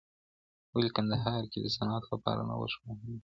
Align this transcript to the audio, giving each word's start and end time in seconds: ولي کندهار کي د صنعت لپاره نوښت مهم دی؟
ولي 0.73 0.89
کندهار 0.95 1.41
کي 1.51 1.59
د 1.61 1.67
صنعت 1.75 2.03
لپاره 2.13 2.41
نوښت 2.49 2.79
مهم 2.85 2.99
دی؟ 3.05 3.15